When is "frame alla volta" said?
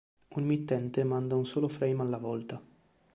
1.69-2.59